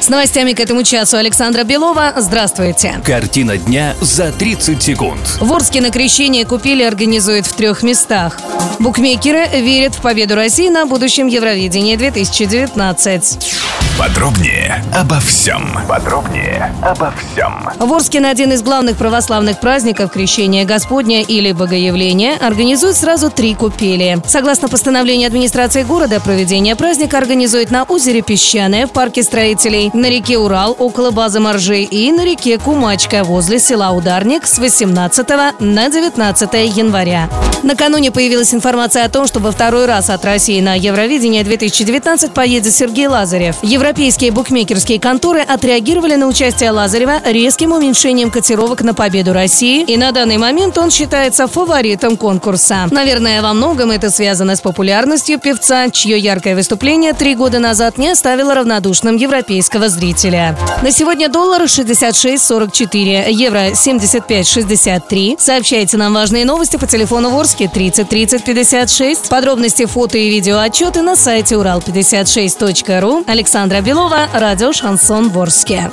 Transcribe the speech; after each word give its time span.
С 0.00 0.08
новостями 0.08 0.54
к 0.54 0.60
этому 0.60 0.84
часу 0.84 1.18
Александра 1.18 1.64
Белова. 1.64 2.14
Здравствуйте. 2.16 2.94
Картина 3.04 3.58
дня 3.58 3.94
за 4.00 4.32
30 4.32 4.82
секунд. 4.82 5.20
В 5.38 5.52
Орске 5.52 5.82
на 5.82 5.90
крещение 5.90 6.46
купили 6.46 6.82
организует 6.82 7.46
в 7.46 7.52
трех 7.52 7.82
местах. 7.82 8.40
Букмекеры 8.78 9.46
верят 9.60 9.96
в 9.96 10.00
победу 10.00 10.34
России 10.34 10.70
на 10.70 10.86
будущем 10.86 11.26
Евровидении 11.26 11.96
2019. 11.96 13.79
Подробнее 14.00 14.82
обо 14.94 15.20
всем. 15.20 15.76
Подробнее 15.86 16.74
обо 16.80 17.12
всем. 17.12 17.68
В 17.78 17.92
Орске 17.92 18.20
на 18.20 18.30
один 18.30 18.50
из 18.50 18.62
главных 18.62 18.96
православных 18.96 19.60
праздников 19.60 20.10
Крещения 20.10 20.64
Господня 20.64 21.20
или 21.20 21.52
Богоявления 21.52 22.38
организуют 22.40 22.96
сразу 22.96 23.28
три 23.28 23.54
купели. 23.54 24.16
Согласно 24.26 24.68
постановлению 24.68 25.26
администрации 25.26 25.82
города, 25.82 26.18
проведение 26.18 26.76
праздника 26.76 27.18
организует 27.18 27.70
на 27.70 27.84
озере 27.84 28.22
Песчаное 28.22 28.86
в 28.86 28.92
парке 28.92 29.22
строителей, 29.22 29.90
на 29.92 30.06
реке 30.06 30.38
Урал 30.38 30.74
около 30.78 31.10
базы 31.10 31.38
Моржей 31.38 31.84
и 31.84 32.10
на 32.10 32.24
реке 32.24 32.56
Кумачка 32.56 33.22
возле 33.22 33.58
села 33.58 33.90
Ударник 33.90 34.46
с 34.46 34.58
18 34.58 35.28
на 35.60 35.90
19 35.90 36.54
января. 36.74 37.28
Накануне 37.62 38.10
появилась 38.10 38.54
информация 38.54 39.04
о 39.04 39.08
том, 39.08 39.26
что 39.26 39.38
во 39.38 39.52
второй 39.52 39.86
раз 39.86 40.08
от 40.08 40.24
России 40.24 40.60
на 40.60 40.74
Евровидение 40.74 41.44
2019 41.44 42.32
поедет 42.32 42.72
Сергей 42.72 43.06
Лазарев. 43.06 43.56
Европейские 43.62 44.30
букмекерские 44.30 44.98
конторы 44.98 45.40
отреагировали 45.40 46.14
на 46.14 46.26
участие 46.26 46.70
Лазарева 46.70 47.20
резким 47.26 47.72
уменьшением 47.72 48.30
котировок 48.30 48.82
на 48.82 48.94
победу 48.94 49.32
России, 49.32 49.82
и 49.82 49.96
на 49.96 50.12
данный 50.12 50.38
момент 50.38 50.78
он 50.78 50.90
считается 50.90 51.46
фаворитом 51.48 52.16
конкурса. 52.16 52.88
Наверное, 52.90 53.42
во 53.42 53.52
многом 53.52 53.90
это 53.90 54.10
связано 54.10 54.56
с 54.56 54.60
популярностью 54.60 55.38
певца, 55.38 55.90
чье 55.90 56.18
яркое 56.18 56.54
выступление 56.54 57.12
три 57.12 57.34
года 57.34 57.58
назад 57.58 57.98
не 57.98 58.08
оставило 58.08 58.54
равнодушным 58.54 59.16
европейского 59.16 59.88
зрителя. 59.88 60.56
На 60.82 60.90
сегодня 60.90 61.28
доллар 61.28 61.62
66.44, 61.62 63.30
евро 63.30 63.70
75.63. 63.70 65.36
Сообщайте 65.38 65.96
нам 65.98 66.14
важные 66.14 66.44
новости 66.44 66.76
по 66.76 66.86
телефону 66.86 67.30
Ворске 67.50 67.68
30 67.68 68.08
30 68.08 68.44
56. 68.44 69.28
Подробности 69.28 69.84
фото 69.86 70.16
и 70.18 70.30
видео 70.30 70.58
отчеты 70.58 71.02
на 71.02 71.16
сайте 71.16 71.56
урал56.ру. 71.56 73.24
Александра 73.26 73.80
Белова, 73.80 74.28
радио 74.32 74.72
«Шансон 74.72 75.30
Ворске». 75.30 75.90